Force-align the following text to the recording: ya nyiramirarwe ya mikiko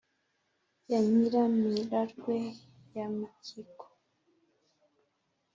ya 0.91 0.99
nyiramirarwe 1.11 2.37
ya 2.95 3.05
mikiko 3.17 3.85